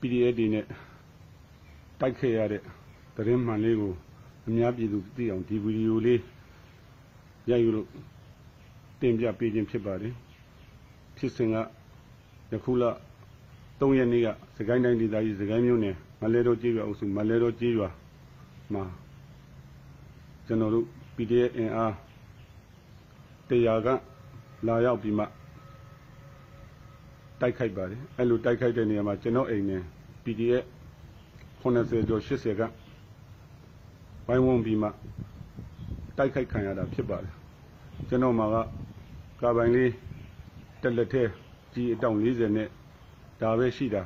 [0.00, 0.64] PDF တွေနဲ့
[2.00, 2.62] တိုက်ခဲ့ရတဲ့
[3.16, 3.92] သတင်းမှန်လေးကို
[4.46, 6.20] အများပြည်သူသိအောင်ဒီဗီဒီယိုလေး
[7.50, 7.88] ရိုက်ယူလို့
[9.00, 10.14] တင်ပြပေးခြင်းဖြစ်ပါတယ်
[11.16, 11.56] ဖြစ်စဉ်က
[12.52, 12.84] ယခုလ
[13.78, 17.88] 3ရက်နေ့ကစကိုင်းတိုင်းဒေသကြီးစကိုင်းမြို့နယ်မလဲတော်ကျေးရွာအုပ်စုမလဲတော်ကျေးရွာ
[18.72, 18.84] မှာ
[20.46, 20.86] ကျွန်တော်တို့
[21.16, 21.94] PDF အင်အား
[23.48, 23.88] တရားက
[24.66, 25.24] လာရောက်ပြီးမှ
[27.40, 29.82] တိုက်ခိုက်ပါတယ်အဲ့လိုတိုက်ခိုက်တဲ့နေရာမှာကျွန်တော်အိမ်နဲ့
[30.24, 30.64] PDF
[31.62, 32.62] 90ကျော်80က
[34.26, 34.88] ဝိုင်းဝန်းပြီးမှ
[36.16, 37.32] တိုက်ခိုက်ခံရတာဖြစ်ပါတယ်
[38.08, 38.56] ကျွန်တော်မှာက
[39.40, 39.92] ကာပိုင်လေး
[40.82, 41.22] တက်လက်ထဲ
[41.72, 42.68] ကြီးအတောင်40နဲ့
[43.40, 44.02] ဒါပဲရှိတာ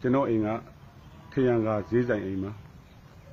[0.00, 0.48] ကျွန်တော်အိမ်က
[1.32, 2.52] ထရံကဈေးဆိုင်အိမ်မှာ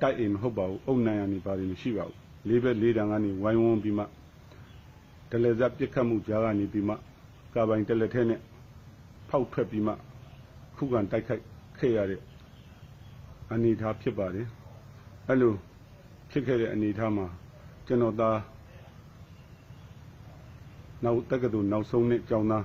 [0.02, 2.16] တိုက်အိမ်မဟုတ်ပါဘူးအုံနိုင်ရနေပါတယ်မရှိပါဘူး
[2.48, 4.04] လေးဘက်လေးတန်ကနေဝိုင်းဝန်းပြီးမှ
[5.30, 6.94] တလက်ဇက်ပြစ်ခတ်မှုကြားကနေပြီးမှ
[7.54, 8.40] ကာပိုင်တက်လက်ထဲနဲ့
[9.30, 9.92] ဖောက်ထွက်ပြီးမှ
[10.76, 11.42] ခုခံတိုက်ခိုက်
[11.78, 12.20] ခဲ့ရတဲ့
[13.52, 14.46] အနေအထားဖြစ်ပါတယ်
[15.28, 15.54] အဲ့လို
[16.30, 17.26] ဖြစ်ခဲ့တဲ့အနေအထားမှာ
[17.86, 18.38] ကျွန်တော်သား
[21.04, 22.64] နောက်တက္ကသိုလ်နောက်ဆုံးနှစ်ကျောင်းသား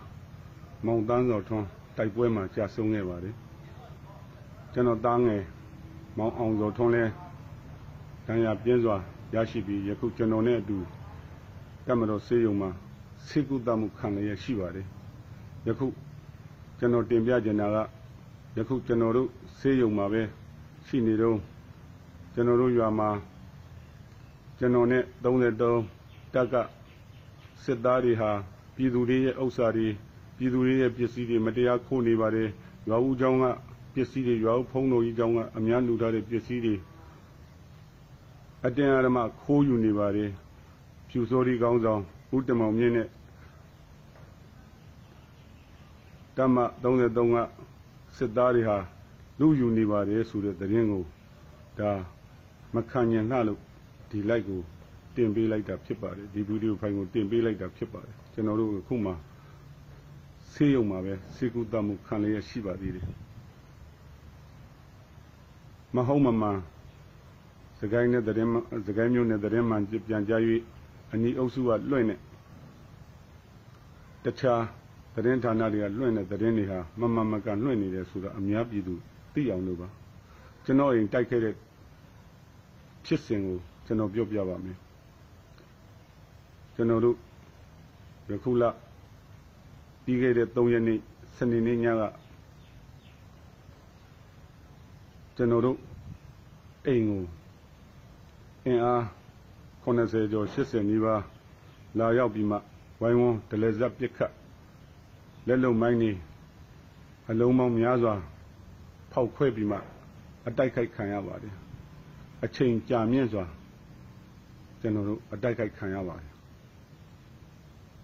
[0.86, 3.36] မောင်တန်းစော်ထွန်းတိုက်ပွဲမှာကြာဆုံးခဲ့ပါတယ်
[4.74, 5.44] ကျွန်တော်သားငယ်
[6.18, 7.04] မောင်အောင်စော်ထွန်းလဲ
[8.28, 8.96] ဒဏ်ရာပြင်းစွာ
[9.36, 10.78] ရရှိပြီးယခုကျွန်တော်နဲ့အတူ
[11.88, 12.70] တမတော်ဆေးရုံမှာ
[13.28, 14.88] ဆေးကုသမှုခံရရှိပါတယ်
[15.68, 15.88] ယခု
[16.84, 17.78] ကျွန်တော်တင်ပြချင်တာက
[18.58, 19.28] ယခုကျွန်တော်တို့
[19.60, 20.22] ဆေးရုံမှာပဲ
[20.86, 21.38] ရှိနေတော့
[22.34, 23.10] ကျွန်တော်တို့ရွာမှာ
[24.58, 26.56] ကျွန်တော်နဲ့33တက်က
[27.64, 28.32] စစ်သားတွေဟာ
[28.76, 29.88] ပြည်သူတွေရဲ့ဥစ္စာတွေ
[30.38, 32.50] ပြည်သူတွေရဲ့ပစ္စည်းတွေမတရားခိုးနေပါတယ်
[32.88, 33.46] ရွာဦးကျောင်းက
[33.94, 36.76] ပစ္စည်းတွေရွာဦးဖုံးတော်ကြီးကျောင်းကအများလူထားတဲ့ပစ္စည်းတွေ
[38.66, 40.30] အတင်းအဓမ္မခိုးယူနေပါတယ်
[41.10, 42.02] ဖြူစော်ဒီကောင်းဆောင်
[42.36, 43.08] ဦးတမောင်မြင့်နဲ့
[46.42, 47.38] တမ33က
[48.18, 48.78] စစ်သားတွေဟာ
[49.40, 51.04] လူယူနေပါတယ်ဆိုတဲ့သတင်းကို
[51.80, 51.92] ဒါ
[52.76, 53.60] မခံညံနှလို့
[54.10, 54.60] ဒီလိုက်ကို
[55.16, 59.12] တင်ပေးလိုက်တာဖြစ်ပါတယ်ဒီဗီဒီယိုဖိုင်ကိုတင်ပေးလိုက်တာဖြစ်ပါတယ်ကျွန်တော်တို့အခုမှ
[60.52, 63.08] ဆေးရုံမှာပဲစေကူတမှုခံလျက်ရှိပါသေးတယ်
[65.96, 66.60] မဟုတ်မမှန်
[67.80, 68.50] စကိုင်းနဲ့သတင်း
[68.88, 70.42] စကိုင်းမျိုးနဲ့သတင်းမှန်ပြန်ကြား၍
[71.14, 72.16] အနီးအုပ်စုကလွှင့်နေ
[74.26, 74.62] တခြား
[75.14, 78.94] သတင်းဌာနတွေကလွှင့်တဲ့သတင်းတွေဟာမမမကန်လွှင့်နေတယ်ဆိုတော့အများပြည်သူ
[79.34, 79.88] သိအောင်လို့ပါ
[80.66, 81.56] ကျွန်တော်အိမ်တိုက်ခဲ့တဲ့
[83.06, 84.78] ဖြစ်စဉ်ကိုကျွန်တော်ပြောပြပါမယ်
[86.76, 87.18] ကျွန်တော်တို့
[88.30, 88.64] ယခုလ
[90.04, 91.00] ပြီးခဲ့တဲ့3ရက်နေ့
[91.38, 92.02] စနေနေ့ညက
[95.36, 95.78] ကျွန်တော်တို့
[96.88, 97.24] အိမ်ကို
[98.66, 99.02] အင်အား
[99.84, 101.22] 80ကျော်80နီးပါး
[101.98, 102.58] လာရောက်ပြီးမှ
[103.02, 104.32] ဝိုင်းဝန်းဒလဇက်ပစ်ခတ်
[105.48, 106.12] လက်လုံမိုင်းနေ
[107.30, 108.14] အလုံးပေါင်းများစွာ
[109.12, 109.78] ဖောက်ခွဲပြီးမှ
[110.48, 111.56] အတိုက်ခိုက်ခံရပါတယ်
[112.44, 113.46] အချိန်ကြာမြင့်စွာ
[114.80, 116.32] ကျွန်တော်တို့အတိုက်ခိုက်ခံရပါတယ်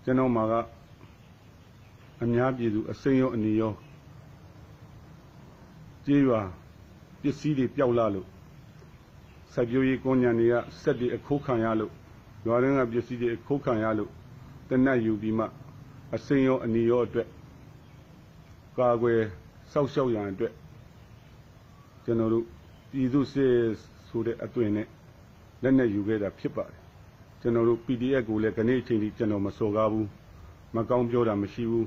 [0.03, 0.53] ကျွန်တော်မှာက
[2.24, 3.74] အများပြည်သူအစိမ်းရောအနေရော
[6.06, 6.42] ကြေးရွာ
[7.22, 8.28] ပစ္စည်းတွေပျောက်လာလို့
[9.54, 11.92] စိုက်ပျိုးရေးကွန်ညာတွေကစက်တွေအခိုးခံရလို့
[12.46, 14.12] ရွာရင်းကပစ္စည်းတွေအခိုးခံရလို့
[14.69, 15.46] တနတ်ယူပြီးမှ
[16.16, 17.28] အစိမ်းရောအနေရောအတွက်
[18.78, 19.19] ကာကွယ်
[19.72, 20.53] စောက်ရှောက်ရန်အတွက်
[22.06, 22.45] ကျွန်တော်တို့
[22.91, 23.53] ပြည်သူစစ်
[24.07, 24.88] ဆိုတဲ့အသွင်နဲ့
[25.63, 26.79] လက်နဲ့ယူခဲ့တာဖြစ်ပါတယ်
[27.41, 30.07] ကျွန်တော်တို့ PDF ကိုလည်းခဏအချိန်ထိကျွန်တော်မစော်ကားဘူး
[30.75, 31.85] မကောင်းပြောတာမရှိဘူး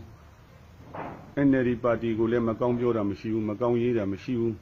[1.47, 4.54] NLD ပါတီကိုလည်းမကောင်းပြောတာမရှိဘူးမကောင်းရေးတာမရှိဘူး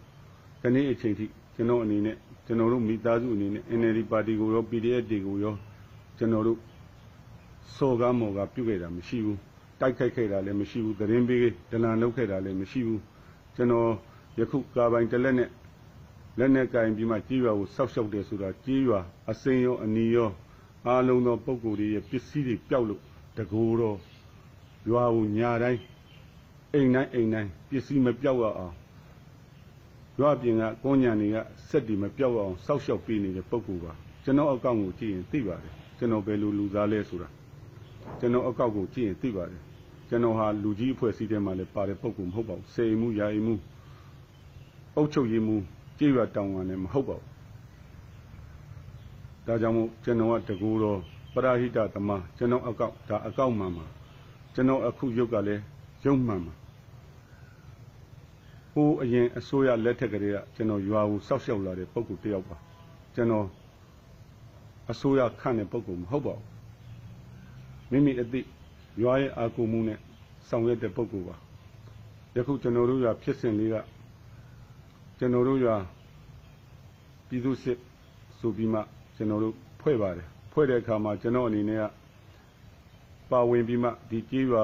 [0.63, 5.55] ခဏအချိန်ထိကျွန်တော်အနေနဲ့ကျွန်တော်တို့မိသားစုအနေနဲ့ NLD ပါတီကိုရော PDF တွေကိုရော
[6.19, 6.59] ကျွန်တော်တို့
[7.77, 9.39] စော်ကားမော်ကားပြုတ်ခဲ့တာမရှိဘူး
[9.81, 11.41] တိုက်ခိုက်ခဲ့တာလည်းမရှိဘူးသတင်းပေး
[11.71, 13.03] ဒလန်လုပ်ခဲ့တာလည်းမရှိဘူး
[13.57, 13.91] ကျွန်တော်
[14.39, 15.51] ယခုကာပိုင်တလက်နဲ့
[16.39, 19.01] လက်နဲ့ကင်ပြီးမှကြီးရွာကိုစောက်ရှောက်တယ်ဆိုတာကြီးရွာ
[19.31, 20.31] အစိမ်းရောအနီရော
[20.87, 23.01] အားလုံးသောပုံကိုယ်တွေရဲ့ပစ္စည်းတွေပျောက်လို့
[23.37, 23.99] တကူတော့
[24.91, 25.81] ရွာကိုညာတိုင်း
[26.75, 28.75] အိမ်တိုင်းအိမ်တိုင်းပစ္စည်းမပျောက်ရအောင်
[30.21, 31.37] ရွာပြင်ကကွန်ညာတွေက
[31.69, 33.93] စက်တွေမပျောက်အောင်စောက်ရှောက်ပေးနေတဲ့ပုံကိုယ်ပါ
[34.25, 37.29] ကျွန်တော်အကောင့်ကိုကြည့်ရင်သိပါတယ်ကျွန်တော်ဘယ်လိုလူသားလဲဆိုတာ
[38.21, 39.61] ကျွန်တော်အကောက်ကိုကြည့်ရင်သိပါတယ်
[40.09, 43.55] ကျွန်တော်ဟာလူကြီးအဖွဲ့အစည်းထဲမှာလည်းပါတဲ့ပုံကူမဟုတ်ပါဘူးစေမှုယာယီမှု
[44.97, 45.57] အုပ်ချုပ်ရေးမှု
[45.99, 47.29] ကြေးရွာတောင်ဝန်လည်းမဟုတ်ပါဘူး
[49.47, 50.99] ဒါကြောင့်မို့ကျွန်တော်ကတကူတော့
[51.35, 53.85] ပရာဟိတသမားကျွန်တော်အကောက်ဒါအကောက်မှန်ပါ
[54.55, 55.63] ကျွန်တော်အခုရုပ်ကလည်း
[56.05, 56.55] ရုပ်မှန်ပါ
[58.73, 62.57] ဟိုးအရင်အစိုးရလက်ထက်ကလေးကကျွန်တော်ရွာကိုစောက်ရှောက်လာတဲ့ပုံကူတယောက်ပါ
[63.15, 63.47] ကျွန်တော်
[64.91, 66.45] အစိုးရခန့်တဲ့ပုံကူမဟုတ်ပါဘူး
[67.91, 68.41] မိမိအသိ
[69.03, 69.99] ရွာရဲ့အာကူမှုနဲ့
[70.49, 71.37] ဆောင်ရွက်တဲ့ပုံကူပါ
[72.37, 73.77] ယခုကျွန်တော်တို့ကဖြစ်စဉ်လေးက
[75.19, 75.77] ကျွန်တော်တို့ရွာ
[77.29, 77.79] ပြည်သူစစ်
[78.39, 78.81] ဆိုပြီးမှ
[79.17, 81.85] ကျွန်တော်တို့ဖွဲ့ပါတယ်ဖွဲ့တဲ့အခါမှာကျွန်တော်အနေနဲ့က
[83.31, 84.63] ပါဝင်ပြီးမှဒီကြေးရွာ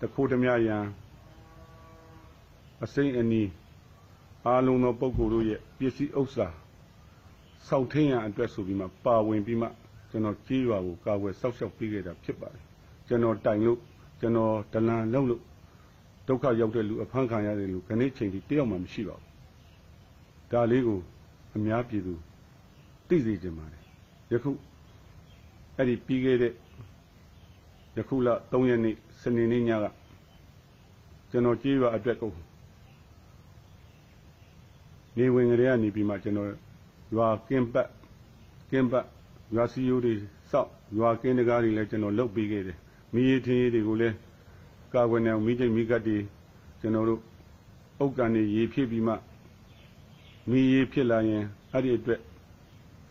[0.00, 0.84] တခိုးဓမြရန်
[2.84, 3.50] အစိမ့်အနီး
[4.46, 6.46] အားလုံးသောပုဂ္ဂိုလ်တို့ရဲ့ပစ္စည်းဥစ္စာ
[7.68, 9.68] စောင့်ထင်းရန်အတွက်ဆိုပြီးမှပါဝင်ပြီးမှ
[10.10, 12.71] ကျွန်တော်ကြေးရွာကိုကာဝယ်စောက်ရှောက်ပေးခဲ့တာဖြစ်ပါတယ်
[13.08, 13.78] ကျွန်တော်တိုင်လို့
[14.20, 15.42] ကျွန်တော်ဒလန်လုံးလို့
[16.28, 20.98] ဒုက္ခရောက်တဲ့လူအဖမ်းခံရတဲ့လူခဏချိန်ထိတယောက်မှမရှိပါဘူးဒါလေးကို
[21.56, 22.14] အများပြည်သူ
[23.08, 23.82] သိစေချင်ပါတယ်
[24.32, 24.50] ယခု
[25.76, 26.52] အဲ့ဒီပြီးခဲ့တဲ့
[27.96, 29.86] ယခုလ3ရက်နေ့စနေနေ့ညက
[31.30, 32.32] ကျွန်တော်ကြေးရွာအတွက်ကို
[35.16, 36.48] နေဝင်ကြရနေပြီးမှကျွန်တော်
[37.14, 37.88] ရွာကင်းပတ်
[38.70, 39.06] ကင်းပတ်
[39.54, 40.14] ရွာစီယိုတွေ
[40.50, 42.78] စောက်ရွာကင်းတကားတွေလည်းကျွန်တော်လုတ်ပေးခဲ့တယ်
[43.12, 44.16] မိရထင်းရေးတွေကိုလည်း
[44.92, 46.18] ကာကွယ်နေမိချိတ်မိကတ်တွေ
[46.80, 47.20] ကျွန်တော်တို့
[47.98, 49.14] အုတ်ကန်တွေရေဖြည့်ပြီးမှ
[50.50, 52.20] မိရေဖြစ်လာရင်အဲ့ဒီအတွက်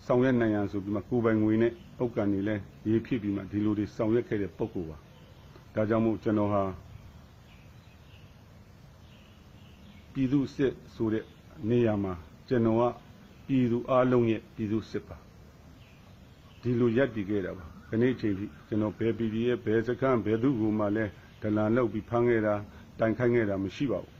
[0.05, 4.97] ဆောင်ရွက်နိုင်ရန်ဆိုပြီးမှကိုယ်ပိုင်ငွေနဲ့အုတ်ကန်တွေလည်းရေဖြည့်ပြီးမှဒီလိုတွေဆောင်ရွက်ခဲ့တဲ့ပုံကိုပါ
[5.75, 6.63] ဒါကြောင့်မို့ကျွန်တော်ဟာ
[10.13, 11.23] ပြည်သူစစ်ဆိုတဲ့
[11.69, 12.13] နေရာမှာ
[12.47, 12.83] ကျွန်တော်က
[13.47, 15.17] ပြည်သူအလုံးရဲ့ပြည်သူစစ်ပါ
[16.61, 21.11] ဒီလိုရက်တည်ခဲ့တာပါ ခဏချိန်ထိကျွန်တော်ဘယ်ပြည်ရဲ့ဘယ်စခန်းဘယ်သူ့ကိုမှလည်း
[21.41, 22.55] ဒလန်လောက်ပြီးဖမ်းခဲ့တာ
[22.99, 24.11] တိုင်ခိုင်းခဲ့တာမရှိပါဘူး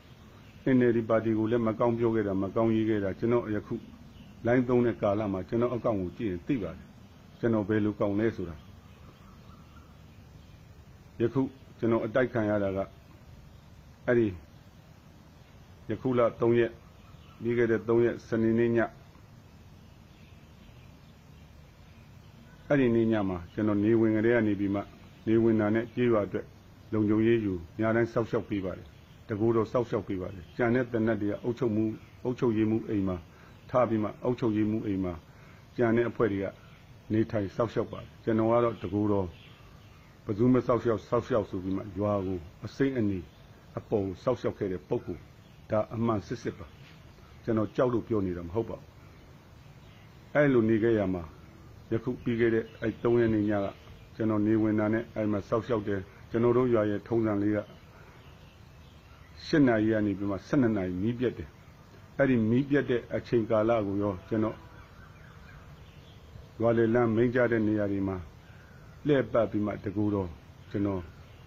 [0.77, 3.75] NLD ပါတီကိုလည်းမကောင်းပြောခဲ့တာမကောင်းရေးခဲ့တာကျွန်တော်ယခု
[4.45, 6.87] လိုင်းသုံးတဲ့ကာလမှာကျွန်တော်အကောင့်ကိုကြည့်ရင်သိပါတယ်
[7.39, 8.55] ကျွန်တော်ဘယ်လိုကောင်းလဲဆိုတာ
[11.21, 11.41] ယခု
[11.79, 12.79] ကျွန်တော်အတိုက်ခံရတာက
[14.05, 14.27] အဲ့ဒီ
[15.89, 16.71] ယခုလ3ရက်
[17.41, 18.79] ပြီးခဲ့တဲ့3ရက်စနေနေ့ည
[22.71, 24.81] အဲ့ဒီနေ့ညမှာကျွန်တော်နေဝင်ကလေးကနေပြီးမှ
[25.27, 26.45] နေဝင်တာနဲ့ကြေးရွာအတွက်
[26.93, 28.87] လုံခြုံရေးယူညတိုင်းစောက်ရှောက်ပေးပါတယ်
[29.29, 31.83] တကူတော့စောက်ရှောက်ပေးပါတယ်ကြံတဲ့တနက်တည်းကအုပ်ချုပ်မှု
[32.23, 33.17] အုပ်ချုပ်ရေးမှုအိမ်မှာ
[33.69, 35.13] ထားပြီးမှအုပ်ချုပ်ရေးမှုအိမ်မှာ
[35.77, 36.45] ကြံတဲ့အဖွဲ့တွေက
[37.13, 39.27] နေထိုင်စောက်ရှောက်ပါတယ်ကျွန်တော်ကတော့တကူတော့
[40.25, 43.19] ဘယ်သူမှစောက်ရှောက်စောက်ရှောက်ဆိုပြီးမှရွာကိုအစိမ့်အနီ
[43.77, 45.13] အပေါ်စောက်ရှောက်ခဲ့တဲ့ပုံကူ
[45.71, 46.67] ဒါအမှန်စစ်စစ်ပါ
[47.43, 48.87] ကျွန်တော်ကြောက်လို့ပြောနေတာမဟုတ်ပါဘူး
[50.35, 51.23] အဲ့လိုနေခဲ့ရမှာ
[51.91, 53.67] ယခုပြီးခဲ့တဲ့အဲ3ရက်နေ့ညက
[54.15, 57.59] ကျွန်တော်နေဝင်တာနဲ့အဲမှာစောက်ရှောက်တယ်ကျွန်တော်တို့ရွာရဲ့ထုံးစံလေးက
[59.47, 61.49] 7နာရီကနေပြီးမှ12နာရီမီးပြတ်တယ်
[62.17, 64.57] အဲ့ဒီမီးပြတ်တဲ့အချိန်ကာလကိုရောကျွန်တော်
[66.61, 68.17] ရွာလေလမ်းမိန်ကြတဲ့နေရာတွေမှာ
[69.05, 70.29] လှည့်ပတ်ပြီးမှတကူတော့
[70.71, 71.01] ကျွန်တော်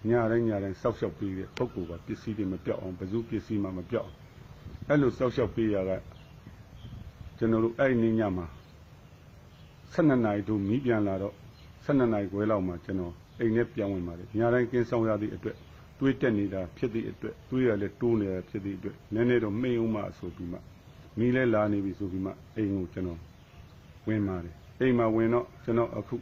[0.09, 4.17] ညတိုင်းညတိုင်းစောက်ရှောက်ပြီးတဲ့ပုဂ္ဂိုလ်ကပစ္စည်းတွေမပြောက်အောင်ဘယ်သူပစ္စည်းမှမပြောက်အောင်
[4.89, 5.91] အဲ့လိုစောက်ရှောက်ပေးရက
[7.37, 8.45] ကျွန်တော်တို့အဲ့ဒီညမှာ
[9.95, 11.33] 12နာရီတို့မီးပြန်လာတော့
[11.85, 15.57] 12နာရီခွဲလောက်မှာကျွန်တော်အိမ်ထဲပြန်ဝင်ပါတယ်ညတိုင်းကင်းဆောင်ရသည့်အတွက်
[15.99, 20.57] တွေးတက်နေတာဖြစ်သည့်အတွက်တွေးရလဲတိုးနေတာဖြစ်သည့်အတွက်နည်းနည်းတော့မိန်အောင်မှဆိုပြီးမှ
[21.17, 23.19] မီးလဲလာနေပြီဆိုပြီးမှအိမ်ကိုကျွန်တော်
[24.07, 26.15] ဝင်ပါတယ်အိမ်မှာဝင်တော့ကျွန်တော်အခု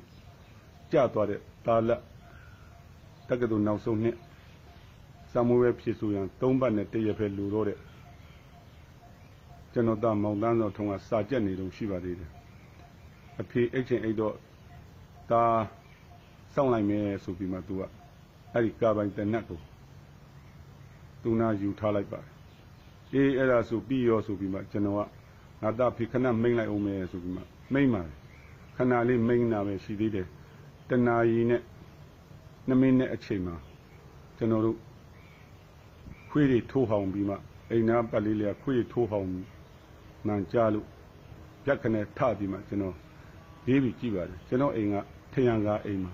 [0.91, 2.01] ကြသွားတဲ့တာလက်
[3.29, 4.15] တက္ကသိုလ်နောက်ဆုံးနှစ်
[5.31, 7.77] စာမိုးပဲဖြစ်ဆိုရန်၃ဘတ်နဲ့တရက်ပဲလူတော့တဲ့
[9.73, 12.31] ကျွန်တော်သားမောင်တန်းတော်ထုံးကစာကြက်နေတော့ရှိပါသေးတယ်
[13.41, 14.35] အဖေအိတ်ချင်းအိတ်တော့
[15.31, 15.43] ဒါ
[16.53, 17.81] စောင့်လိုက်မယ်ဆိုပြီးမှသူက
[18.53, 19.59] အဲ့ဒီကာပိုင်တနတ်ကို
[21.23, 22.29] သူနာယူထားလိုက်ပါတယ်
[23.13, 24.99] အေးအဲ့ဒါဆိုပြီးရောဆိုပြီးမှကျွန်တော်က
[25.61, 27.41] ငါသားဖေခဏမိန်လိုက်အောင်မယ်ဆိုပြီးမှ
[27.73, 28.15] မိန်ပါတယ်
[28.77, 30.27] ခဏလေးမိန်တာပဲရှိသေးတယ်
[30.89, 31.61] တနာရီနဲ့
[32.69, 33.55] 2မိနစ်အချိန်မှာ
[34.37, 34.77] ကျွန်တော်တို့
[36.29, 37.35] ခွေးတွေထိုးဟောင်ပြီးမှ
[37.71, 39.27] အိမ်နာပတ်လေးလေးခွေးထိုးဟောင်
[40.25, 40.87] မှန်ကြလို့
[41.67, 42.95] ရက်ခနဲ့ထပြီးမှကျွန်တော်
[43.67, 44.95] ရေးပြီးကြည့်ပါတယ်ကျွန်တော်အိမ်က
[45.33, 46.13] ထရန်ကားအိမ်မှာ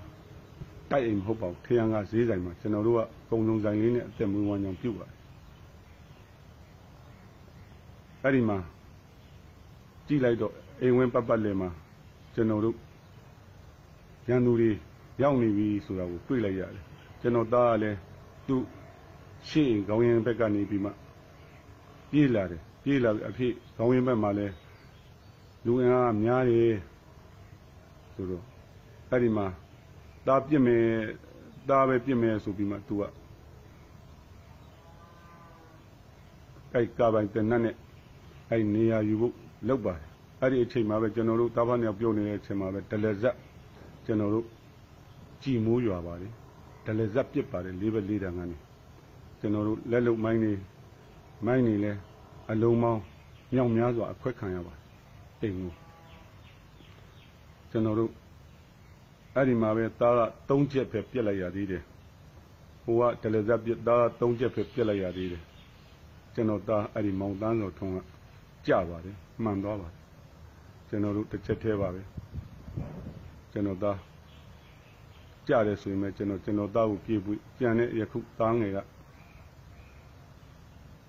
[0.91, 5.15] တိုက်အိမ်မဟုတ်ပါဘူးထရန်ကားဈေးဆိုင်မှာကျွန်တော်တို့ကကုံလုံးဆိုင်လေးနဲ့အသက်မွေးဝမ်းကြောင်းပြုတ်ပါတယ်
[8.23, 8.57] အဲ့ဒီမှာ
[10.07, 11.69] ကြည့်လိုက်တော့အိမ်ဝင်းပတ်ပတ်လည်မှာ
[12.35, 12.75] ကျွန်တော်တို့
[14.29, 14.71] ရန်သူတွေ
[15.21, 16.83] ရောက်နေပြီဆိုတာကိုတွေ့လိုက်ရတယ်
[17.21, 17.97] ကျွန်တော်သားကလည်း
[18.47, 18.63] သူ့
[19.47, 20.91] ရှေ့ခေါင်းရင်ဘက်ကနေပြီးမှ
[22.11, 24.53] ပြေးလာတယ်ပြေးလာပြီးအဖေခေါင်းရင်ဘက်မှာလည်း
[25.65, 26.75] လူအင်အားများတယ်
[28.18, 28.44] ဆိုတော့
[29.10, 29.46] အဲ့ဒီမှာ
[30.26, 30.84] ตาပြစ်မယ်
[31.68, 33.02] ตาပဲပြစ်မယ်ဆိုပြီးမှ तू က
[36.74, 37.74] အဲ့ကာပိုင်တနတ်နဲ့
[38.50, 39.34] အဲ့နေရာယူဖို့
[39.68, 40.06] လောက်ပါတယ်
[40.40, 43.36] အဲ့ဒီအချိန်မှာပဲကျွန်တော်တို့တာဘာညောင်ပြုတ်နေတဲ့အချိန်မှာပဲဒလဇက်
[44.04, 44.46] ကျွန်တော်တို့
[45.42, 46.28] ကြည်မိုးရွာပါလေ
[46.86, 48.56] ဒလဇက်ပြစ်ပါတယ်လေးပဲလေးတန်ကနေ
[49.40, 50.52] ကျွန်တော်တို့လက်လုံမိုင်းနေ
[51.46, 51.92] မိုင်းနေလဲ
[52.50, 53.00] အလုံးမောင်း
[53.54, 54.82] မြောက်များစွာအခွက်ခံရပါတယ်
[55.40, 55.72] အိမ်ကို
[57.71, 58.11] ကျွန်တော်တို့
[59.35, 61.83] အဲ့ဒီမှာပဲသားက၃ချက်ပဲပြက်လိုက်ရသေးတယ်
[62.83, 65.43] ဟိုကဒလဇက်ပြက်သားက၃ချက်ပဲပြက်လိုက်ရသေးတယ်
[66.33, 67.97] ကျွန်တော်သားအဲ့ဒီမောင်တန်းတော်ထုံးက
[68.67, 69.95] ကြကြပါတယ်မှန်သွားပါတယ်
[70.87, 72.01] ကျွန်တော်တို့တစ်ချက်သေးပါပဲ
[73.51, 73.97] ကျွန်တော်သား
[75.47, 78.77] ကြတယ်ဆိုရင်လည်းကျွန်တော်ကျွန်တော်သားကိုပြေးပွေကြံတဲ့ယခုသားငယ်က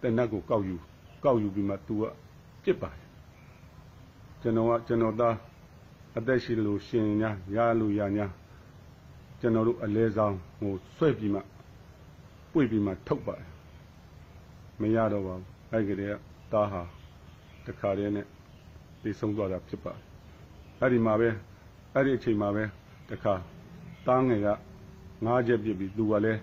[0.03, 0.77] တနတ်ကိုကောက်ယူ
[1.25, 2.05] ကောက်ယူပြီးမှသူက
[2.65, 3.07] ပြစ်ပါတယ်
[4.43, 5.35] ကျွန်တော်ကကျွန်တော်သား
[6.19, 8.27] အသက်ရှိလို့ရှင်ညာရလို့ရညာ
[9.41, 11.41] ကျွန်တော်တို့အလဲဆောင်ဟိုဆွဲပြီးမှ
[12.53, 13.49] ပွေပြီးမှထုတ်ပါတယ်
[14.81, 16.15] မရတော့ပါဘူးအဲ့ဒီကလေးက
[16.53, 16.83] သားဟာ
[17.67, 18.27] တခါတည်းနဲ့
[19.03, 20.03] ပြေဆုံးသွားတာဖြစ်ပါတယ်
[20.81, 21.29] အဲ့ဒီမှာပဲ
[21.95, 22.65] အဲ့ဒီအချိန်မှာပဲ
[23.11, 23.35] တခါ
[24.07, 24.49] သားငယ်က
[25.25, 26.41] ငားချက်ပြစ်ပြီးသူကလည်း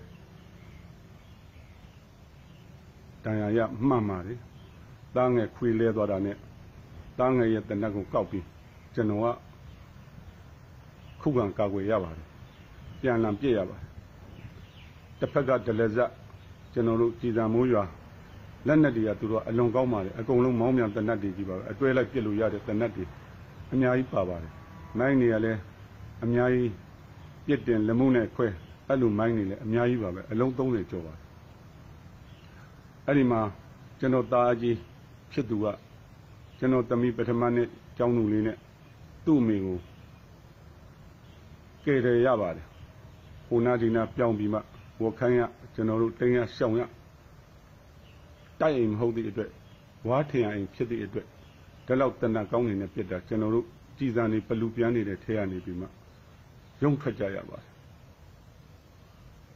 [3.24, 4.38] တန်ရာရမှန်ပါတယ်
[5.16, 6.36] သားငယ်ခွေလဲသွားတာနဲ့
[7.18, 8.44] သားငယ်ရဲ့တနက်ကိုကောက်ပြီး
[8.94, 9.26] ကျွန်တော်က
[11.20, 12.26] ခုခံကာကွယ်ရပါတယ်
[13.00, 13.86] ပြန်လံပြည့်ရပါတယ်
[15.18, 16.10] တစ်ဖက်ကဒလဇက်
[16.72, 17.84] ကျွန်တော်တို့ကြည်စံမိုးရွာ
[18.66, 23.04] လက်နက်တွေကသူတို့အလွန်ကောင်းပါတယ်အကုန်လုံးမောင်းမြန်တနက်တွေကြီးပါပဲအတွဲလိုက်ပြစ်လို့ရတဲ့တနက်တွေ
[23.72, 24.52] အများကြီးပါပါတယ်
[24.98, 25.58] မိုင်းတွေကလည်း
[26.24, 26.72] အများကြီး
[27.46, 28.46] ပြစ်တင်လက်မှုနဲ့ခွဲ
[28.88, 31.22] အဲ့လိုမိုင်းတွေလည်းအများကြီးပါပဲအလုံး30ကျော်ပါတယ်
[33.06, 33.40] အဲ့ဒီမှာ
[33.98, 34.76] ကျွန်တော်သားကြီး
[35.32, 35.66] ဖြစ်သူက
[36.58, 38.56] ကျွန်တော်တမီပထမနှစ်ကျောင်းသူလေးနဲ့
[39.24, 39.78] သူ့အမေကို
[41.88, 42.66] ကယ်တယ်ရပါတယ်
[43.48, 44.60] ဟိုနာဒီနာပြောင်းပြီးမှ
[45.02, 45.40] ဝက်ခန်းရ
[45.74, 46.82] ကျွန်တော်တို့တင်းရရှောင်ရ
[48.60, 49.50] တိုက်အိမ်မဟုတ်သည့်အတွက်
[50.08, 51.26] ဝါထင်အိမ်ဖြစ်သည့်အတွက်
[51.86, 53.66] ဒါလောက်တဏ္ဍကောင်းနေနဲ့ပြစ်တာကျွန်တော်တို့
[53.98, 55.86] ကြည်စံနေပလူပြန်နေတဲ့ထဲရနေပြီးမှ
[56.82, 57.66] ရုံထွက်ကြရပါတယ်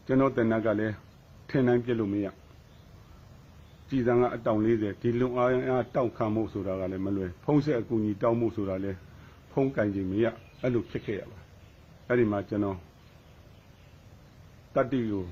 [0.07, 0.95] ကျွန်တော်တဏ္ဍကလည်း
[1.49, 2.27] ထင်တိုင်းပြစ်လို့မရ
[3.89, 8.99] ကြည်စံကအတောင်40ဒီလုံအားအားတောက်ခံမှုဆိုတာကလည်းမလွယ်ဖုံးဆက်အကူကြီးတောင်းမှုဆိုတာလည်း
[9.53, 10.27] ဖုံးကင်ခြင်းမရ
[10.63, 11.42] အဲ့လိုဖြစ်ခဲ့ရပါတယ်
[12.09, 12.79] အဲ့ဒီမှာကျွန်တော်
[14.75, 15.25] တတ္တိကို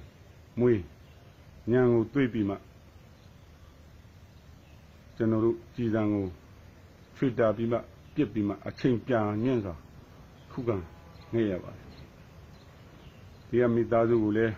[0.61, 0.83] မွေး
[1.71, 2.57] ညံကိုတွေးပြီးမှ
[5.17, 6.25] ကျွန်တော်တို့ကြည်စံကို
[7.17, 7.79] ထွေတာပြီးမှ
[8.15, 9.75] ပြစ်ပြီးမှအချိန်ပြန်ညင့်စွာ
[10.53, 10.77] ခုခံ
[11.35, 11.87] နေရပါတယ်
[13.49, 14.53] ဒီကမိသားစုကိုလည်း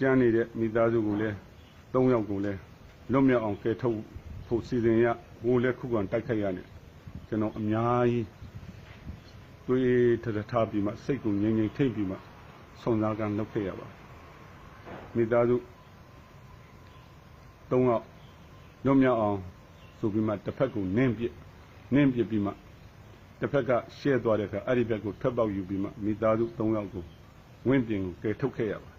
[0.00, 1.34] ကြမ်းနေတဲ့မိသားစုကိုလည်း
[1.92, 2.58] ၃ယောက်ကိုလည်း
[3.12, 3.98] လွတ်မြောက်အောင်ကယ်ထုတ်
[4.46, 5.06] ဖို့စီစဉ်ရ
[5.44, 6.66] ဘိုးလည်းခုခံတိုက်ခိုက်ရတယ်
[7.28, 8.24] ကျွန်တော်အများကြီး
[9.66, 12.16] တွေးထထထားပြီးမှစိတ်ကိုငြိမ်ငြိမ်ထိတ်ပြီးမှ
[12.82, 13.94] ဆုံစားကံလုပ်ခဲ့ရပါတယ်
[15.16, 15.56] မိသားစု
[17.70, 18.04] ၃ယောက်
[18.84, 19.38] လွတ်မြောက်အောင်
[19.98, 21.32] ဆိုပြီးမှတစ်ဖက်ကိုနင်းပြစ်
[21.94, 22.52] နင်းပြစ်ပြီးမှ
[23.40, 27.04] တစ်ဖက်ကရှဲသွားတဲ့အခါအဲ့ဒီဘက်ကိုထွက်ပေါက်ယူပြီးမှမိသားစု၃ယောက်ကို
[27.68, 28.92] ဝင့်ပြင်ကိုကယ်ထုတ်ခဲ့ရပါ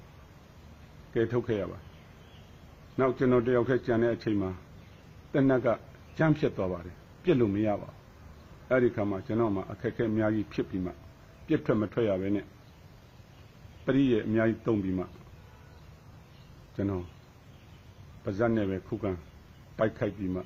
[1.13, 1.77] ကယ်ထုတ်ခဲ့ရပါ
[2.99, 4.51] နောက်ကျွန်တော်တယောက်ခက်ကြံတဲ့အချိန်မှာ
[5.33, 5.67] တနက်က
[6.17, 7.96] ကြမ်းဖြစ်သွားပါတယ်ပြစ်လို့မရပါဘူး
[8.69, 10.91] အဲ့ဒီခါမှာကျွန်တော်မှအခက်အခဲအများကြီးဖြစ်ပြီးမှ
[11.47, 12.45] ပြစ်ထွက်မထွက်ရဘဲနဲ့
[13.85, 15.05] ပရိရဲ့အများကြီးတုံးပြီးမှ
[16.75, 17.03] ကျွန်တော်
[18.23, 19.11] ပါဇက်နဲ့ပဲခုခံ
[19.77, 20.41] ပိုက်ခိုက်ပြီးမှ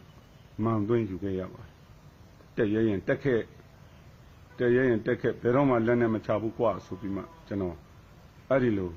[0.64, 1.72] မှန်သွင်းယူခဲ့ရပါတယ်
[2.58, 3.42] တက်ရဲရင်တက်ခဲ့
[4.60, 7.76] တက်ရဲရင်တက်ခဲ့ဘယ်တော့မှလက်နဲ့မချဘူးကွာဆိုပြီးမှကျွန်တော်
[8.50, 8.92] အဲ့ဒီလို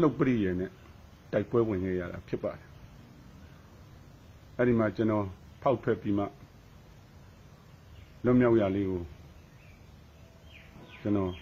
[0.00, 0.70] နှုတ်ပရိရဲ့နဲ့
[1.32, 2.68] တိုက်ပွဲဝင်ခဲ့ရတာဖြစ်ပါတယ်
[4.56, 5.24] အဲ့ဒီမှာကျွန်တော်
[5.62, 6.24] ဖောက်ထွက်ပြီးမှ
[8.24, 9.02] လွတ်မြောက်ရလေးကို
[11.00, 11.32] ကျွန်တော်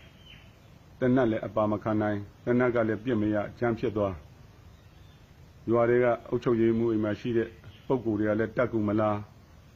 [1.01, 4.15] တနတ်လည်းအပါမခံနိုင်တနတ်ကလည်းပြစ်မရအချမ်းဖြစ်သွား
[5.71, 7.49] ရွာတွေကအုပ်ချုပ်ရေးမှုအိမ်မှာရှိတဲ့
[7.87, 9.17] ပုံကိုယ်တွေကလည်းတက်ကူမလား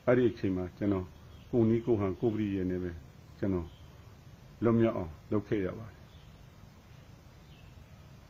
[0.07, 1.07] အဲ့ဒီအချိန်မှာကျွန်တော်
[1.51, 2.91] ကိုနီးကိုဟန်ကိုပရိရဲ့နေပဲ
[3.39, 3.67] ကျွန်တော်
[4.63, 5.99] လွတ်မြောက်အောင်လုပ်ခဲ့ရပါတယ်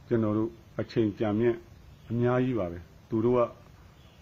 [0.06, 0.50] ကျွန်တော်တို့
[0.80, 1.56] အချိန်ကြံမြင့်
[2.10, 3.42] အများကြီးပါပဲသူတို့က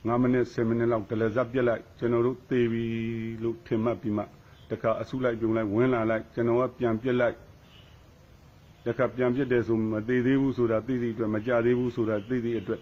[0.07, 2.85] 9မိနစ်10မိနစ်လောက်တလဲဇက်ပြက်လိုက်ကျွန်တော်တို့သေပြီ
[3.43, 4.25] လို့ထင်မှတ်ပြီးမှ
[4.71, 7.37] တခါအဆုလိုက်ပြုံလိုက်ဝင်လာလိုက်ကျွန်တော်ကပြန်ပြက်လိုက်
[8.87, 12.81] တခါပြန်ပြက်တယ်ဆိုမသေးသေးဘူးဆိုတာသိသိအတွက်မကြသေးဘူးဆိုတာသိသိအတွက်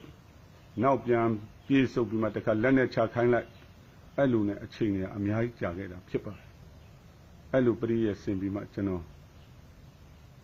[0.83, 1.27] နောက်ပြန်
[1.67, 3.49] ပြေးဆုပ်ပြီးမှတခါလက်နဲ့ချခိုင်းလိုက်
[4.17, 6.47] အဲ့လိုနဲ့အချိန်တွေအများကြီးကြာခဲ့တာဖြစ်ပါတယ်
[7.53, 9.03] အဲ့လိုပရိယေဆင်ပြီးမှကျွန်တော်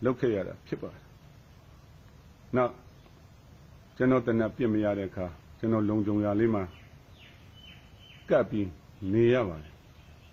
[0.03, 1.03] လုပ်ခဲ့ရတာဖြစ်ပါတယ်
[2.55, 2.73] နောက်
[3.97, 5.25] ကျွန်တော်တနက်ပြစ်မရတဲ့အခါ
[5.59, 6.63] ကျွန်တော်လုံကြုံရလေးမှာ
[8.29, 8.67] ကပ်ပြီး
[9.13, 9.74] နေရပါတယ်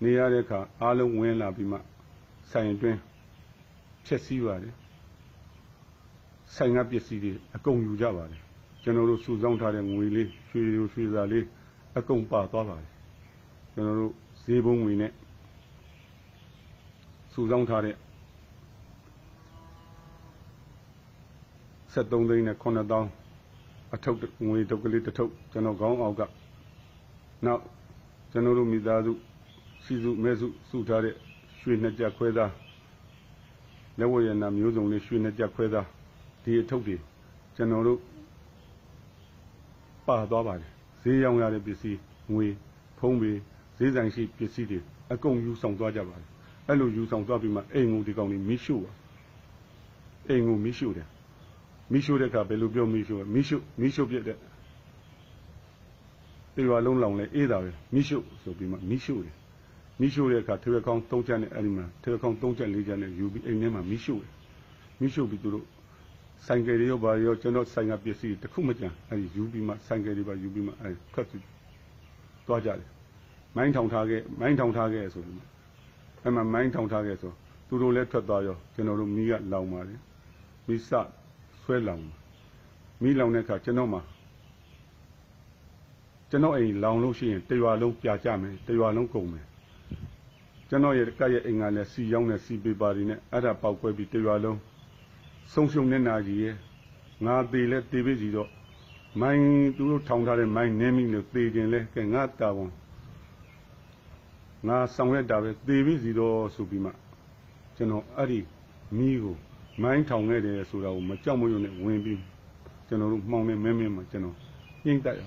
[0.03, 1.79] နေရတဲ့အခါအားလုံးဝင်လာပြီးမှ
[2.51, 2.99] ဆိုင်တွင်း
[4.07, 4.75] ဖြစ်စည်းပါတယ်
[6.55, 8.41] ဆိုင်ကပစ္စည်းတွေအကုန်ယူကြပါတယ်
[8.83, 11.45] ကျွန်တော်တို့စုဆောင်းထားတဲ့ငွေလေးရွှေရွှေစာလေး
[11.99, 12.89] အကုန်ပါသွားပါတယ်
[13.73, 14.13] ကျွန်တော်တို့
[14.45, 15.13] ဈေးဘုံငွေနဲ့
[17.33, 17.97] စုဆောင်းထားတဲ့
[21.93, 26.23] 73သိန်းနဲ့9000အထုပ်ငွေတုပ်ကလေးတစ်ထုပ်ကျွန်တော်ခေါင်းအောက်က
[27.47, 27.63] နောက်
[28.33, 29.13] ကျွန်တော်တို့မိသားစု
[29.85, 31.15] စီစုမဲစုစုထားတဲ့
[31.61, 32.53] ရွှေနှစ်ကြက်ခွဲသား
[33.99, 35.87] လက်ဝဲရနာမျိုးစုံလေးရွှေနှစ်ကြက်ခွဲသား
[36.43, 36.97] ဒီအထုပ်တွေ
[37.57, 37.99] ကျွန်တော်တို့
[40.07, 40.71] ပါသွားပါတယ်
[41.03, 41.99] ဈေးရောင်းရတဲ့ပစ္စည်း
[42.33, 42.47] ငွေ
[42.99, 43.31] ဖုံးပေ
[43.79, 44.79] ဈေးဆိုင်ရှိပစ္စည်းတွေ
[45.13, 46.29] အကုန်ယူဆောင်သွားကြပါတယ်
[46.69, 48.93] အဲ့လိုယူဆောင်သွားပြီးမှအိမ်ကိုဒီကောင်လေးမိရှို့ပါ
[50.29, 51.09] အိမ်ကိုမိရှို့တယ်
[51.93, 54.37] မိရှို့တဲ့အခါဘယ်လိုပြောမိရှို့လဲမိရှို့မိရှို့ပြတဲ့
[56.55, 59.35] ဒီရွာလုံးလောင်လဲအေးတာပဲမိရှို့ဆိုပြီးမှမိရှို့တယ်
[60.03, 64.33] မိရှို့တဲ့အခါထေရကောင်း၃ချက်နဲ့အဲ့ဒီမှာထေရကောင်း၃ချက်၄ချက်နဲ့ယူပြီးအိမ်ထဲမှာမိရှို့တယ်
[65.01, 65.67] မိရှို့ပြီးသူတို့
[66.47, 71.45] ဆိုင်ကယ်တွေရောဘာတွေရောကျွန်တော်ဆိုင်ကပစ္စည်းတစ်ခုမကြံအဲ့ဒီယူပြီးမှဆိုင်ကယ်တွေပါယူပြီးမှအဲ့ထွက်ပြီး
[72.47, 72.89] သွားကြတယ်
[73.57, 75.43] မိုင်းထောင်ထားခဲ့မိုင်းထောင်ထားခဲ့ဆိုပြီးမှ
[76.23, 77.33] အဲ့မှာမိုင်းထောင်ထားခဲ့ဆို
[77.69, 80.01] သူတို့လည်းထွက်သွားရောကျွန်တော်တို့မိကလောင်ပါတယ်
[80.67, 80.91] မိစ
[81.63, 82.05] ဆွဲလောင်
[83.03, 84.01] မိလောင်တဲ့အခါကျွန်တော်မှ
[86.31, 89.47] ကျွန်တော်အိမ်လောင်လို့ရှိရင်တရွာလုံးပြကြမယ်တရွာလုံးကုန်မယ်
[90.73, 94.59] ကျွန်တော်ရဲ့ကရဲ့အိမ်ကလည်းစီရောင်းတဲ့စီပေပါတွေနဲ့အဲ့ဒါပေါက်ကွဲပြီးတရွာလုံး
[95.53, 96.57] ဆုံးရှုံနေနာကြီးရဲ့
[97.25, 98.49] ငါသေးလဲတေးပြီစီတော့
[99.21, 99.45] မိုင်း
[99.77, 102.71] သူတို့ထောင်ထားတဲ့မိုင်းနင်းမိလို့သေခြင်းလဲကဲငါတာဝန်
[104.69, 106.91] ငါဆောင်ရက်တာပဲသေပြီစီတော့ဆိုပြီးမှ
[107.77, 108.41] ကျွန်တော်အဲ့ဒီ
[108.97, 109.35] မိကို
[109.83, 112.21] မိုင်းထောင်ခဲ့တယ်ဆိုတာကိုမကြောက်မရွံ့နဲ့ဝင်ပြီး
[112.89, 114.37] ကျွန်တော်တို့မှောင်နေမင်းမင်းမှာကျွန်တော်
[114.85, 115.23] ညှိမ့်တက်ရ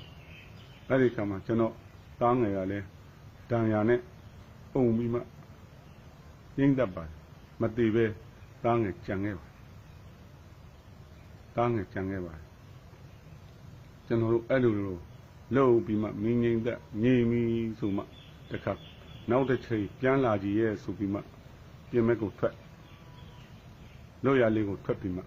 [0.90, 1.74] အဲ့ဒီခါမှာကျွန်တော်
[2.20, 2.86] တားငယ်ကလည်း
[3.50, 4.00] တန်ရာနဲ့
[4.76, 5.20] အုံပြီးမှ
[6.58, 7.12] ညှိမ့်တက်ပါတယ်
[7.62, 8.06] မသေးပဲ
[8.64, 9.48] တားငယ်ကြံခဲ့ပါ
[11.56, 12.46] တားငယ်ကြံခဲ့ပါတယ်
[14.06, 14.98] ကျွန်တော်တို့အဲ့လိုလို
[15.56, 18.04] လှုပ်ပြီးမှမင်းငိမ့်သက်ငြိမ်ပြီးဆိုမှ
[18.52, 18.74] တခါ
[19.30, 21.20] နောက်တစ်ချိန်ပြန်လာကြည့်ရဲ့ဆိုပြီးမှ
[21.90, 22.56] ပြင်မဲ့ကိုထွက်
[24.24, 25.24] လို့ရလေးကိုထွက်ပြီးမှ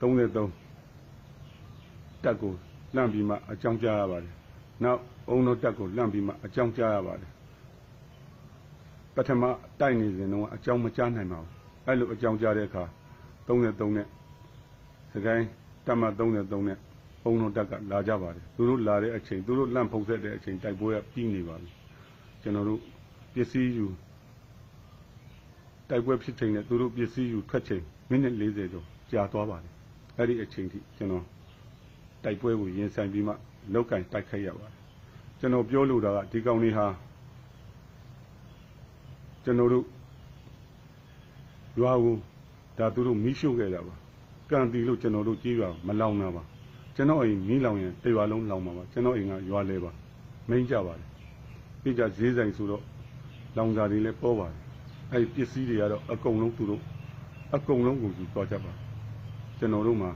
[0.00, 0.62] 33
[2.24, 2.52] တက်ကို
[2.94, 4.34] လန့်ပြီးမှအကြောင်းကြားရပါတယ်
[4.84, 7.30] နောက်အုံတို့တက်ကိုလန့်ပြီးမှအကြောင်းကြားရပါတယ်
[9.16, 9.42] ပထမ
[9.80, 11.50] တိုက်နေစဉ်တော့အကြောင်းမကြားနိုင်ပါဘူး
[11.86, 12.84] အဲ့လိုအကြောင်းကြားတဲ့အခါ
[13.46, 14.06] 33နဲ့
[15.12, 15.46] စကိုင်း
[15.86, 16.78] တက်မှ33နဲ့
[17.24, 21.70] အုံတို့တက်ကလာကြပါတယ်သူတို့လာတဲ့အချိန်သူတို့လန့်ဖုံးဆက်တဲ့အချိန်တိုက်ပွဲကပြီးနေပါပြီ
[22.42, 22.80] ကျွန်တော်တို့
[23.34, 23.86] ပစ္စည်းယူ
[25.88, 29.72] တိုက်ပွဲဖြစ်ချိန်နဲ့သူတို့ပစ္စည်းယူထွက်ချိန်မိနစ်40ကျော်ကြာသွားပါတယ်
[30.18, 31.24] အဲ့ဒီအချိန်ထိကျွန်တော်
[32.24, 33.32] တိုက်ပွဲကိုရင်ဆိုင်ပြီးမှ
[33.72, 34.74] လောက်ကင်တိုက်ခိုက်ရပါတယ်
[35.40, 36.86] ကျွန်တော်ပြောလို့တာကဒီကောင်လေးဟာ
[39.44, 39.84] ကျွန်တော်တို့
[41.78, 42.16] ရွာကို
[42.78, 43.94] ဒါသူတို့မီးရှို့ခဲ့တာပါ
[44.50, 46.42] ကံတီလို့ကျွန်တော်တို့ကြေးရွာမလောင်တာပါ
[46.96, 49.90] ကျွန်တော်အိမ်မီးလောင်ရင်တရွာလုံးလောင်ပါပါကျွန်တော်အိမ်ကရွာလဲပါ
[50.48, 51.08] မိမ့်ကြပါတယ်
[51.82, 52.82] ပြီးကြဈေးဆိုင်ဆိုတော့
[53.56, 54.58] လောင်စာတွေလည်းပေါ်ပါတယ်
[55.12, 56.82] အဲ့ဒီပစ္စည်းတွေကတော့အကုန်လုံးသူတို့
[57.54, 58.72] အကုန်လုံးကိုယူသွားကြပါ
[59.58, 60.10] ကျွန်တော်တို့မှာ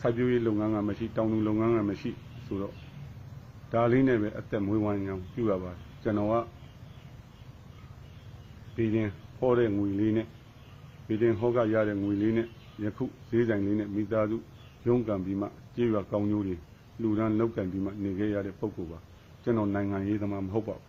[0.00, 2.10] စိုက်ပျိုးရေးလုပ်ငန်းကမရှိတောင်သူလုပ်ငန်းကမရှိ
[2.46, 2.74] ဆိုတော့
[3.72, 6.34] ဒါလေးနဲ့ပဲအသက်မွေးဝမ်းကြောင်းပြုရပါတယ်ကျွန်တော်က
[8.76, 9.08] ဒီရင်
[9.38, 10.26] ဟောတဲ့ငွေလေးနဲ့
[11.06, 12.46] ဒီရင်ဟောကရတဲ့ငွေလေးနဲ့
[12.84, 14.36] ယခုဈေးဆိုင်လေးနဲ့မိသားစု
[14.86, 16.56] ရုံးကံပြီးမှကြေးရွာကောင်းကျိုးတွေ
[17.00, 18.98] လူရန်လောက်ကံပြီးမှနေခဲ့ရတဲ့ပုံကိုပါ
[19.42, 20.84] ကျွန်တော်နိုင်ငံရေးသမားမဟုတ်ပါဘူး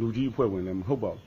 [0.00, 1.22] လူကြီးအဖွဲ့ဝင်လည်းမဟုတ်ပါဘူး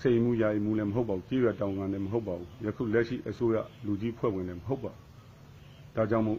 [0.00, 6.38] စိတ်မှုယာယီမှုလည်းမဟုတ်ပါဘူးကြေးရွာတောင်ကန်လည်းမဟုတ်ပါဘူးယခုလက်ရှိအစိုးရလူကြီးဖွဲ့ဝင်လည်းမဟုတ်ပါဘူးဒါကြောင့်မို့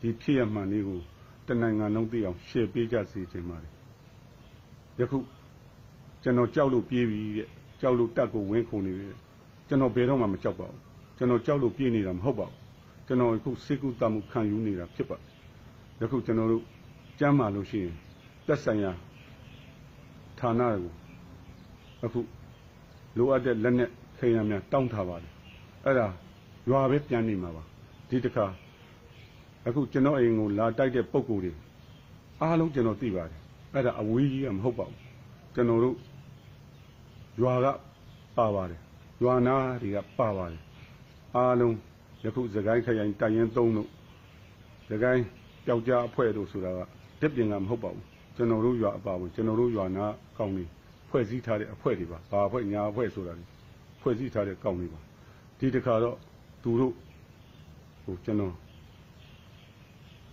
[0.00, 0.98] ဒီဖြစ်ရမှန်လေးကို
[1.46, 3.72] တနိုင်ငံလုံးသိအောင်ရှေ့ပေးကြစေချင်ပါတယ်
[5.00, 5.18] ယခု
[6.22, 7.48] ကျွန်တော်ကြောက်လို့ပြေးပြီတဲ့
[7.80, 9.08] ကြောက်လို့တက်ကိုဝင်းခုန်နေပြီ
[9.68, 10.78] ကျွန်တော်ဘယ်တော့မှမကြောက်ပါဘူး
[11.16, 12.54] ကျွန်တော်ကြောက်လို့ပြေးနေတာမဟုတ်ပါဘူး
[13.06, 15.20] ကျွန်တော်အခုစိတ်ကူးတမှုခံယူနေတာဖြစ်ပါတ
[16.02, 16.62] ယ်ယခုကျွန်တော်တို့
[17.18, 17.94] ကြမ်းမာလို့ရှိရင်
[18.46, 18.92] တက်ဆိုင်ရာ
[20.38, 20.92] ဌာနကို
[22.04, 22.20] အခု
[23.16, 25.32] လိုအပ်တဲ့လက်နဲ့ခိန်ရများတောင်းထားပါတယ်
[25.84, 26.06] အဲ့ဒါ
[26.70, 27.62] ရွာပဲပြန်နေမှာပါ
[28.08, 28.46] ဒီတစ်ခါ
[29.66, 31.52] အခုကျွန်တော်အိမ်ကိုလာတိုက်တဲ့ပုံကိုယ်တွေ
[32.42, 33.40] အားလုံးကျွန်တော်သိပါတယ်
[33.74, 35.00] အဲ့ဒါအဝေးကြီးကမဟုတ်ပါဘူး
[35.54, 35.96] ကျွန်တော်တို့
[37.40, 37.66] ရွာက
[38.36, 38.80] ပါပါတယ်
[39.22, 40.60] ရွာနာတွေကပါပါတယ်
[41.34, 41.74] အားလုံး
[42.24, 43.88] ယခုသခိုင်းခရိုင်တိုင်ရင်သုံးတို့
[44.88, 45.24] သခိုင်း
[45.66, 46.80] ပျောက်ကြားအဖွဲ့တို့ဆိုတာက
[47.20, 48.04] တစ်ပြင်ကမဟုတ်ပါဘူး
[48.36, 50.06] ကျွန်တော်တို့ရွာအပါဝင်ကျွန်တော်တို့ရွာနာ
[50.38, 50.64] ကောင်းနေ
[51.10, 53.34] ဖွဲ့စည်းထားတဲ့အဖွဲ့တွေပါဘာအဖွဲ့ညာအဖွဲ့ဆိုတာ
[54.00, 55.00] ဖွဲ့စည်းထားတဲ့ကောင်းတွေပါ
[55.58, 56.16] ဒီတခါတော့
[56.62, 56.94] သူတို့
[58.04, 58.54] ဟိုကျွန်တော်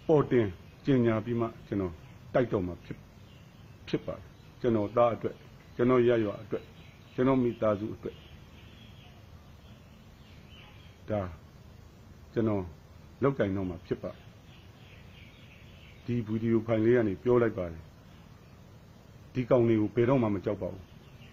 [0.07, 0.47] ပေါ်တင်
[0.85, 1.93] ကျင်ညာပြီးမှကျွန်တော်
[2.33, 2.97] တိုက်တော့မှာဖြစ်
[3.87, 4.23] ဖြစ်ပါတယ်
[4.61, 5.35] ကျွန်တော်သားအတွက်
[5.75, 6.63] ကျွန်တော်ရရွာအတွက်
[7.15, 8.15] ကျွန်တော်မိသားစုအတွက်
[11.09, 11.21] ဒါ
[12.33, 12.63] ကျွန်တော်
[13.23, 14.19] လောက်ကင်တော့မှာဖြစ်ပါတယ်
[16.05, 17.83] ဒီဗီဒီယိုဖိုင်လေးကနေပြောလိုက်ပါတယ်
[19.33, 20.83] ဒီကောင်လေးကိုဘယ်တော့မှမကြောက်ပါဘူး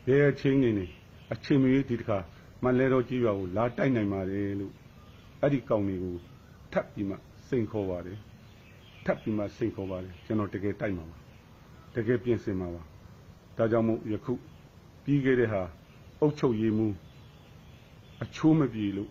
[0.07, 0.87] ဘယ်အချင်းနေနေ
[1.33, 2.18] အချင်းမီဒီတခါ
[2.64, 4.73] မလဲတော့ကြည့်ရကိုလာတိုက်နိုင်ပါတယ်လို့
[5.40, 6.14] အဲ့ဒီကောင်လေးကို
[6.73, 7.16] ထပ်ပြီးမှ
[7.49, 8.18] စိန်ခေါ်ပါတယ်
[9.05, 11.18] ထပ်ပြီးမှစိန်ခေါ်ပါတယ်ကျွန်တော်တကယ်တိုက်မှာပါ
[11.95, 12.83] တကယ်ပြင်ဆင်မှာပါ
[13.57, 14.33] ဒါကြောင့်မို့ယခု
[15.05, 15.62] ပြီးခဲ့တဲ့ဟာ
[16.21, 16.88] အုတ်ချုပ်ရည်မှု
[18.23, 19.11] အချိုးမပြေလို့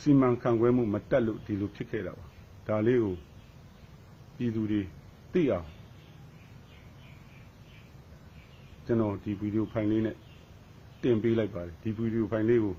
[0.00, 2.26] စီမံခန့်ခွဲမှုမတက်လို့ဒီလိုဖြစ်ခဲ့တာပါ
[2.68, 3.14] ဒါလေးကို
[4.36, 4.82] ပြည်သူတွေ
[5.32, 5.66] သိအောင်
[8.86, 10.16] ကျွန်တော်ဒီဗီဒီယိုဖိုင်လေးနဲ့
[11.02, 12.74] တင်ပေးလိုက်ပါတယ်ဒီဗီဒီယိုဖိုင်လေးကို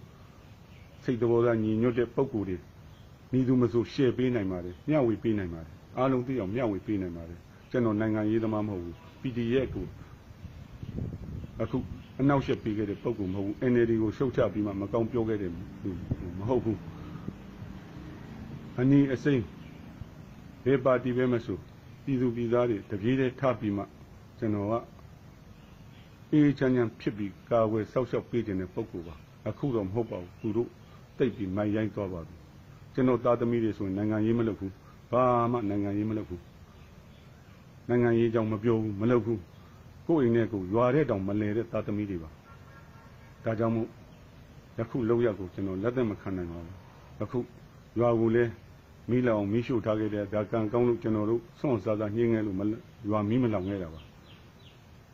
[1.03, 2.57] စိတ်တော်သားညီညွတ်တဲ့ပုံကိုယ်တွေ
[3.31, 7.39] မိသူမဆို share ပေးနိုင်ပါတယ်မျှဝေပေးနိုင်ပါတယ်အားလုံးသိအောင်မျှဝေပေးနိုင်ပါတယ်
[7.71, 9.85] ကျွန်တော်နိုင်ငံရေးသမားမဟုတ်ဘူး PDF ကို
[11.61, 11.77] အခု
[12.21, 15.51] အနောက်ရှက်ပေးခဲ့တဲ့ပုံကိုမဟုတ်ဘူး NLD ကိုရှုတ်ချပြီးမှမကောင်းပြောခဲ့တဲ့
[15.83, 15.91] လူ
[16.39, 16.79] မဟုတ်ဘူး
[18.79, 19.43] အနည်းအစိမ့်
[20.65, 21.57] ဘယ်ပါတီပဲမဆို
[22.03, 23.83] ပြည်သူပြည်သားတွေတပြေးတည်းထပြီးမှ
[24.39, 24.73] ကျွန်တော်က
[26.31, 29.15] အေးချမ်းချမ်းဖြစ်ပြီးကာဝယ်ဆောက်ရှောက်ပေးခြင်းတဲ့ပုံကိုပါ
[29.47, 30.69] အခုတော့မဟုတ်ပါဘူးသူတို့
[31.17, 32.35] တိတ်ပြီးမိုင်ရိုင်းသွားပါပြီ
[32.93, 34.73] ကျွန်တော်သားသမီးတွေဆိုရင်နိုင်ငံရေးမလုပ်ဘူး
[35.11, 36.41] ဘာမှနိုင်ငံရေးမလုပ်ဘူး
[37.89, 39.39] နိုင်ငံရေးကြောင့်မပြောဘူးမလုပ်ဘူး
[40.07, 42.29] ကိုယ့်အိမ်နဲ့ကိုယ်ရွာတဲ့တောင်မလဲတဲ့သားသမီးတွေပါ
[43.43, 43.87] ဒါကြောင့်မို့
[44.79, 46.75] ယခုလောက်ရကိုကျွန်တော်လက်သက်မခံနိုင်ပါဘူး
[47.21, 47.39] အခု
[47.99, 48.51] ရွာကိုလည်း
[49.09, 52.61] မီးလောင်မီးရှို့ထားခဲ့တဲ့ဒါကံကောင်းလို့ကျွန်တော်တို့ဆွန့်စားစားညှင်းငယ်လို့မ
[53.09, 54.01] ရွာမီးမလောင်ခဲ့တာပါ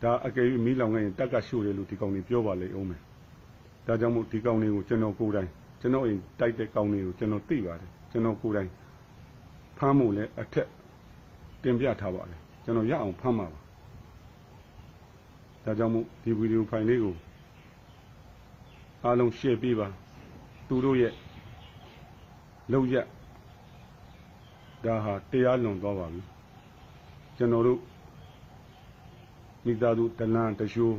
[0.04, 3.02] ဒါအကယ်၍မီးလောင်ခဲ့ရင်တက်ကရှို့တယ်လို့ဒီကောင်တွေပြောပါလေအောင်မယ်
[3.88, 5.50] ဒါကြောင့်မို့ဒီကောင်တွေကိုကျွန်တော်ကိုယ်တိုင်
[5.82, 8.70] ကျွန်တော်အိမ်တိုက်တဲ့ကောင်တွေကိုကျွန်တော်သိပါတယ်ကျွန်တော်ကိုယ်တိုင်
[9.78, 10.68] ဖမ်းမှုလည်းအထက်
[11.64, 13.61] တင်ပြထားပါတယ်ကျွန်တော်ရအောင်ဖမ်းပါပါ
[15.64, 17.16] ဒါကြောင့်မို့ဒီဗီဒီယိုဖိုင်လေးကို
[19.04, 19.88] အားလုံး share ပေးပါ
[20.68, 21.14] သူတို့ရဲ့
[22.72, 22.96] လောက်ရ
[24.86, 26.22] ဒါဟာတရားလွန်သွားပါပြီ
[27.38, 27.80] ကျွန်တော်တို့
[29.66, 30.98] မိသားစုတလန်းတရှိုး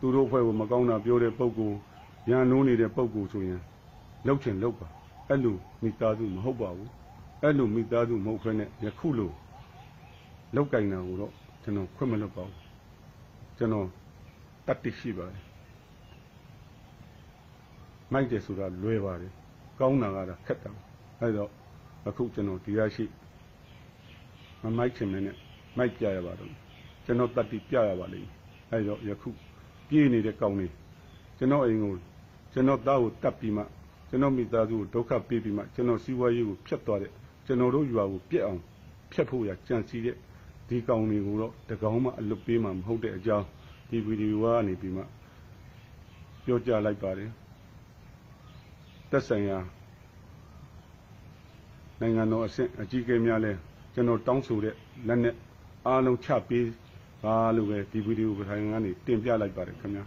[0.00, 1.70] သူတို့ဖွဲ့ကိုမကောင်းတာပြောတဲ့ပုံကို
[2.30, 3.60] ရန်နိုးနေတဲ့ပုံကိုဆိုရင်
[4.26, 4.88] လောက်ချင်လောက်ပါ
[5.28, 6.90] အဲ့လိုမိသားစုမဟုတ်ပါဘူး
[7.42, 9.30] အဲ့လိုမိသားစုမဟုတ်ခွင့်နဲ့ယခုလို
[10.54, 12.58] လောက်ကင်တာကိုတော့ကျွန်တော်ခွင့်မလွတ်ပါဘူး
[13.58, 13.86] ကျွန်တော်
[14.66, 15.42] တတ်သိရှိပါတယ်
[18.12, 19.32] မိုက်တယ်ဆိုတာလွယ်ပါတယ်
[19.78, 20.70] ကောင်းတာကတော့ခက်တာ
[21.20, 21.50] အဲ့တော့
[22.08, 23.04] အခုကျွန်တော်ဒီရရှိ
[24.62, 25.36] မမိုက်ချင်မနဲ့
[25.76, 26.52] မိုက်ပြရပါတော့
[27.04, 28.28] ကျွန်တော်တတ်သိပြရပါလိမ့်
[28.70, 29.30] အဲ့တော့ယခု
[29.88, 30.72] ပြေးနေတဲ့ကောင်းလေး
[31.38, 31.94] ကျွန်တော်အိမ်ကို
[32.52, 33.62] ကျွန်တော်သားကိုတတ်ပြီးမှ
[34.08, 37.12] ကျွန်တော်မိသားစုကိုဒုက္ခပေးပြီးမှကျွန်တော်စီးပွားရေးကိုဖျက်သွားတဲ့
[37.46, 38.60] ကျွန်တော်တို့ယူပါကိုပြက်အောင်
[39.12, 40.16] ဖျက်ဖို့ရကြံစီတဲ့
[40.68, 43.46] ဒီကောင်တွေကိုတော့တကောင်မှအလွတ်ပေးမှမဟုတ်တဲ့အကြောင်း
[43.88, 45.02] ဒီဗီဒီယိုကနေပြီးမှ
[46.44, 47.30] ပြောကြလိုက်ပါတယ်
[49.10, 49.58] သက်ဆိုင်ရာ
[52.00, 53.52] နိုင်ငံတော်အဆင့်အကြီးအကဲများလဲ
[53.94, 54.74] ကျွန်တော်တောင်းဆိုတဲ့
[55.06, 55.34] လက်နဲ့
[55.86, 56.66] အားလုံးချပေး
[57.22, 60.04] ပါလို့ပဲဒီဗီဒီယိုကိုထိုင်ကနေတင်ပြလိုက်ပါတယ်ခင်ဗျာ